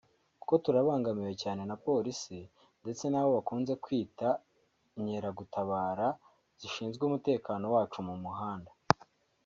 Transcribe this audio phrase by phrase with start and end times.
[0.39, 2.39] kuko turabangamiwe cyane na Polisi
[2.81, 4.27] ndetse nabo bakunze kwita
[4.97, 6.07] inkeragutabara
[6.61, 8.71] zishinzwe umutekano wacu mu muhanda